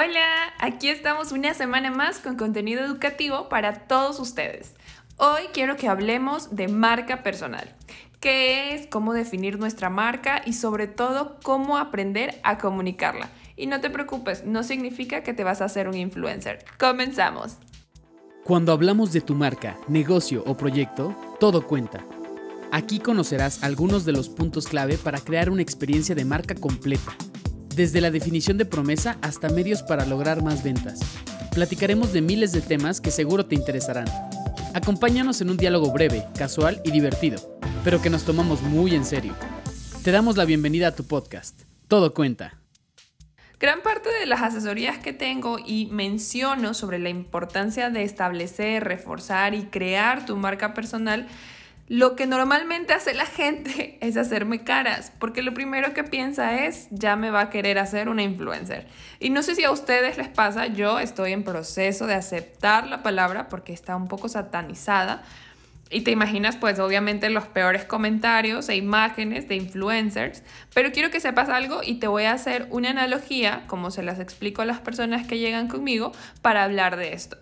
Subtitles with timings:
[0.00, 4.76] Hola, aquí estamos una semana más con contenido educativo para todos ustedes.
[5.16, 7.74] Hoy quiero que hablemos de marca personal.
[8.20, 8.86] ¿Qué es?
[8.86, 10.40] ¿Cómo definir nuestra marca?
[10.46, 13.28] Y sobre todo, cómo aprender a comunicarla.
[13.56, 16.64] Y no te preocupes, no significa que te vas a hacer un influencer.
[16.78, 17.56] Comenzamos.
[18.44, 22.04] Cuando hablamos de tu marca, negocio o proyecto, todo cuenta.
[22.70, 27.16] Aquí conocerás algunos de los puntos clave para crear una experiencia de marca completa
[27.78, 30.98] desde la definición de promesa hasta medios para lograr más ventas.
[31.54, 34.06] Platicaremos de miles de temas que seguro te interesarán.
[34.74, 39.32] Acompáñanos en un diálogo breve, casual y divertido, pero que nos tomamos muy en serio.
[40.02, 41.62] Te damos la bienvenida a tu podcast.
[41.86, 42.58] Todo cuenta.
[43.60, 49.54] Gran parte de las asesorías que tengo y menciono sobre la importancia de establecer, reforzar
[49.54, 51.28] y crear tu marca personal
[51.88, 56.86] lo que normalmente hace la gente es hacerme caras, porque lo primero que piensa es,
[56.90, 58.86] ya me va a querer hacer una influencer.
[59.20, 63.02] Y no sé si a ustedes les pasa, yo estoy en proceso de aceptar la
[63.02, 65.22] palabra porque está un poco satanizada.
[65.90, 70.42] Y te imaginas, pues obviamente los peores comentarios e imágenes de influencers,
[70.74, 74.20] pero quiero que sepas algo y te voy a hacer una analogía, como se las
[74.20, 77.38] explico a las personas que llegan conmigo, para hablar de esto.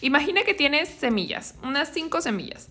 [0.00, 2.70] Imagina que tienes semillas, unas cinco semillas.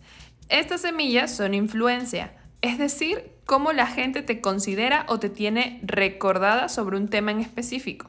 [0.50, 6.70] Estas semillas son influencia, es decir, cómo la gente te considera o te tiene recordada
[6.70, 8.08] sobre un tema en específico.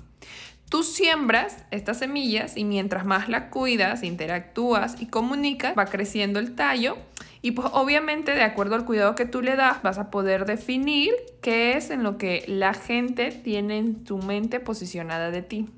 [0.68, 6.54] Tú siembras estas semillas y mientras más la cuidas, interactúas y comunicas, va creciendo el
[6.54, 6.96] tallo
[7.42, 11.12] y pues obviamente de acuerdo al cuidado que tú le das vas a poder definir
[11.42, 15.68] qué es en lo que la gente tiene en tu mente posicionada de ti.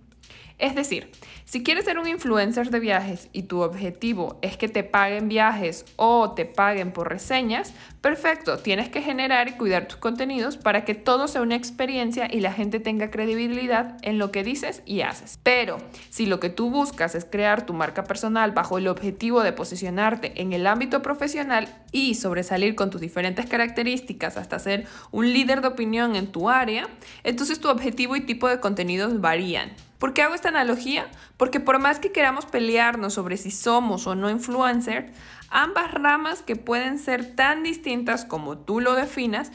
[0.59, 1.11] Es decir,
[1.45, 5.85] si quieres ser un influencer de viajes y tu objetivo es que te paguen viajes
[5.97, 10.95] o te paguen por reseñas, perfecto, tienes que generar y cuidar tus contenidos para que
[10.95, 15.41] todo sea una experiencia y la gente tenga credibilidad en lo que dices y haces.
[15.43, 19.53] Pero si lo que tú buscas es crear tu marca personal bajo el objetivo de
[19.53, 25.63] posicionarte en el ámbito profesional y sobresalir con tus diferentes características hasta ser un líder
[25.63, 26.89] de opinión en tu área,
[27.25, 29.73] entonces tu objetivo y tipo de contenidos varían.
[30.05, 31.07] ¿Por qué hago esta analogía?
[31.39, 35.15] Porque por más que queramos pelearnos sobre si somos o no influencer,
[35.49, 39.51] ambas ramas que pueden ser tan distintas como tú lo definas,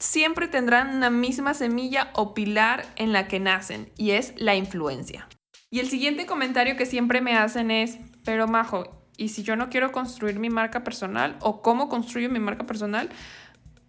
[0.00, 5.28] siempre tendrán una misma semilla o pilar en la que nacen, y es la influencia.
[5.70, 9.70] Y el siguiente comentario que siempre me hacen es, pero Majo, ¿y si yo no
[9.70, 13.08] quiero construir mi marca personal o cómo construyo mi marca personal?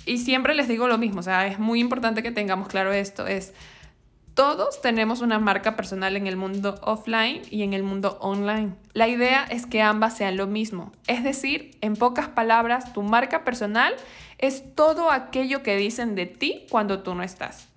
[0.06, 3.26] Y siempre les digo lo mismo, o sea, es muy importante que tengamos claro esto,
[3.26, 3.56] es
[4.34, 8.74] todos tenemos una marca personal en el mundo offline y en el mundo online.
[8.94, 10.92] La idea es que ambas sean lo mismo.
[11.08, 13.94] Es decir, en pocas palabras, tu marca personal
[14.40, 17.70] es todo aquello que dicen de ti cuando tú no estás.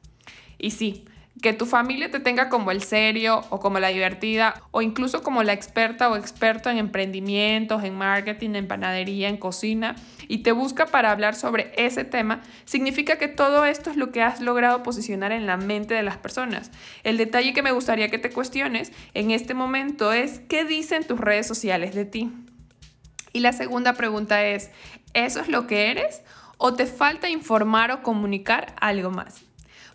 [0.59, 1.05] Y sí,
[1.43, 5.43] que tu familia te tenga como el serio o como la divertida o incluso como
[5.43, 9.97] la experta o experto en emprendimientos, en marketing, en panadería, en cocina
[10.29, 14.23] y te busca para hablar sobre ese tema, significa que todo esto es lo que
[14.23, 16.71] has logrado posicionar en la mente de las personas.
[17.05, 21.21] El detalle que me gustaría que te cuestiones en este momento es qué dicen tus
[21.21, 22.33] redes sociales de ti.
[23.33, 24.71] Y la segunda pregunta es,
[25.13, 26.23] ¿eso es lo que eres
[26.57, 29.47] o te falta informar o comunicar algo más?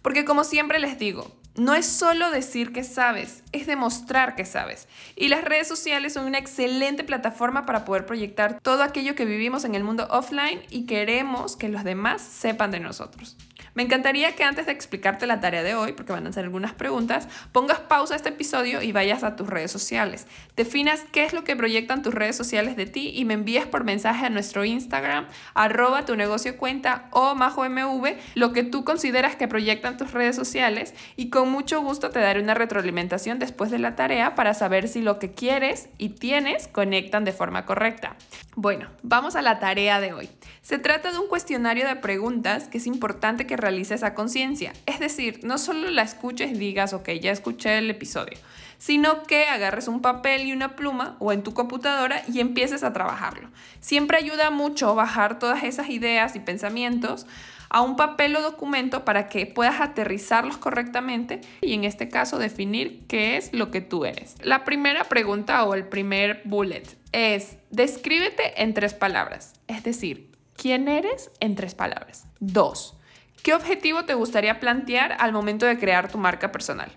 [0.01, 4.87] Porque como siempre les digo, no es solo decir que sabes, es demostrar que sabes.
[5.17, 9.65] Y las redes sociales son una excelente plataforma para poder proyectar todo aquello que vivimos
[9.65, 13.35] en el mundo offline y queremos que los demás sepan de nosotros.
[13.73, 16.73] Me encantaría que antes de explicarte la tarea de hoy, porque van a ser algunas
[16.73, 20.27] preguntas, pongas pausa a este episodio y vayas a tus redes sociales.
[20.57, 23.85] Definas qué es lo que proyectan tus redes sociales de ti y me envíes por
[23.85, 29.47] mensaje a nuestro Instagram, arroba tu negocio cuenta o MajoMV, lo que tú consideras que
[29.47, 33.95] proyectan tus redes sociales y con mucho gusto te daré una retroalimentación después de la
[33.95, 38.15] tarea para saber si lo que quieres y tienes conectan de forma correcta.
[38.55, 40.29] Bueno, vamos a la tarea de hoy.
[40.61, 44.73] Se trata de un cuestionario de preguntas que es importante que realices a conciencia.
[44.85, 48.37] Es decir, no solo la escuches y digas, ok, ya escuché el episodio,
[48.77, 52.93] sino que agarres un papel y una pluma o en tu computadora y empieces a
[52.93, 53.49] trabajarlo.
[53.79, 57.27] Siempre ayuda mucho bajar todas esas ideas y pensamientos
[57.71, 62.99] a un papel o documento para que puedas aterrizarlos correctamente y en este caso definir
[63.07, 64.35] qué es lo que tú eres.
[64.43, 66.83] La primera pregunta o el primer bullet
[67.13, 72.25] es, descríbete en tres palabras, es decir, ¿quién eres en tres palabras?
[72.41, 72.97] Dos,
[73.43, 76.91] ¿qué objetivo te gustaría plantear al momento de crear tu marca personal?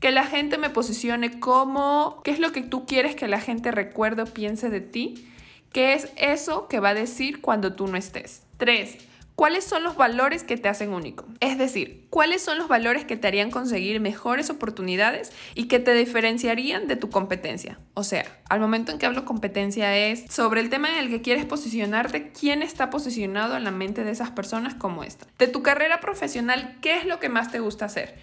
[0.00, 3.70] Que la gente me posicione como, ¿qué es lo que tú quieres que la gente
[3.70, 5.28] recuerde o piense de ti?
[5.72, 8.42] ¿Qué es eso que va a decir cuando tú no estés?
[8.56, 8.98] Tres,
[9.36, 11.26] ¿Cuáles son los valores que te hacen único?
[11.40, 15.92] Es decir, ¿cuáles son los valores que te harían conseguir mejores oportunidades y que te
[15.92, 17.78] diferenciarían de tu competencia?
[17.94, 21.20] O sea, al momento en que hablo competencia es sobre el tema en el que
[21.20, 25.26] quieres posicionarte, quién está posicionado en la mente de esas personas como esta.
[25.36, 28.14] De tu carrera profesional, ¿qué es lo que más te gusta hacer?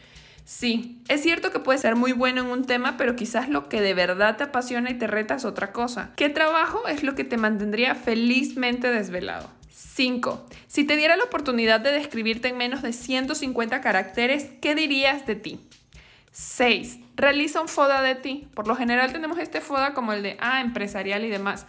[0.46, 3.82] Sí, es cierto que puedes ser muy bueno en un tema, pero quizás lo que
[3.82, 6.12] de verdad te apasiona y te reta es otra cosa.
[6.16, 9.50] ¿Qué trabajo es lo que te mantendría felizmente desvelado?
[9.72, 10.46] 5.
[10.68, 15.36] Si te diera la oportunidad de describirte en menos de 150 caracteres, ¿qué dirías de
[15.36, 15.60] ti?
[16.32, 17.00] 6.
[17.16, 18.48] Realiza un FODA de ti.
[18.54, 21.66] Por lo general tenemos este FODA como el de, ah, empresarial y demás.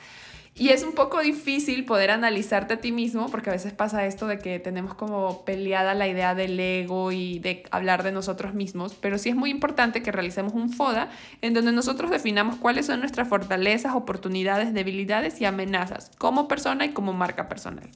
[0.54, 4.26] Y es un poco difícil poder analizarte a ti mismo porque a veces pasa esto
[4.26, 8.94] de que tenemos como peleada la idea del ego y de hablar de nosotros mismos,
[8.94, 11.08] pero sí es muy importante que realicemos un FODA
[11.40, 16.90] en donde nosotros definamos cuáles son nuestras fortalezas, oportunidades, debilidades y amenazas como persona y
[16.90, 17.88] como marca personal.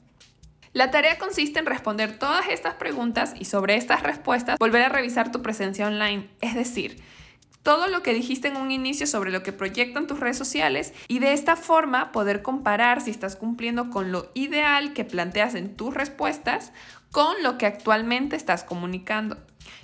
[0.73, 5.31] La tarea consiste en responder todas estas preguntas y sobre estas respuestas volver a revisar
[5.31, 6.97] tu presencia online, es decir,
[7.67, 11.19] todo lo que dijiste en un inicio sobre lo que proyectan tus redes sociales y
[11.19, 15.93] de esta forma poder comparar si estás cumpliendo con lo ideal que planteas en tus
[15.93, 16.71] respuestas
[17.11, 19.35] con lo que actualmente estás comunicando.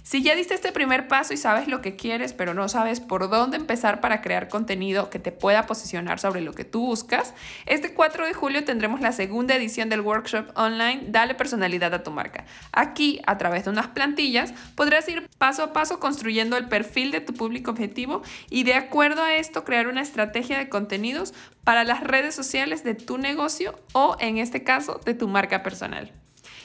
[0.04, 3.30] Si ya diste este primer paso y sabes lo que quieres, pero no sabes por
[3.30, 7.34] dónde empezar para crear contenido que te pueda posicionar sobre lo que tú buscas,
[7.66, 12.12] este 4 de julio tendremos la segunda edición del workshop online Dale personalidad a tu
[12.12, 12.46] marca.
[12.72, 17.22] Aquí, a través de unas plantillas, podrás ir paso a paso construyendo el perfil de
[17.22, 21.34] tu público objetivo y de acuerdo a esto crear una estrategia de contenidos
[21.64, 26.12] para las redes sociales de tu negocio o, en este caso, de tu marca personal.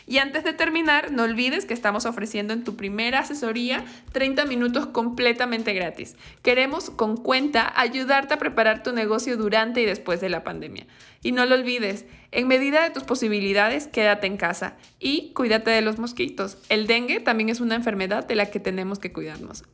[0.09, 4.87] Y antes de terminar, no olvides que estamos ofreciendo en tu primera asesoría 30 minutos
[4.87, 6.17] completamente gratis.
[6.43, 10.87] Queremos con cuenta ayudarte a preparar tu negocio durante y después de la pandemia.
[11.23, 15.83] Y no lo olvides, en medida de tus posibilidades, quédate en casa y cuídate de
[15.83, 16.57] los mosquitos.
[16.71, 19.65] El dengue también es una enfermedad de la que tenemos que cuidarnos.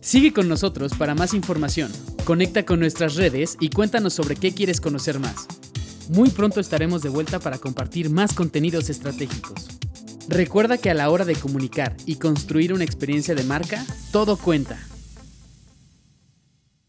[0.00, 1.92] Sigue con nosotros para más información.
[2.24, 5.46] Conecta con nuestras redes y cuéntanos sobre qué quieres conocer más.
[6.10, 9.68] Muy pronto estaremos de vuelta para compartir más contenidos estratégicos.
[10.28, 14.89] Recuerda que a la hora de comunicar y construir una experiencia de marca, todo cuenta.